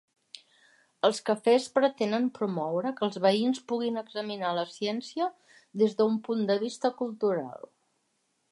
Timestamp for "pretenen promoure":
1.75-2.93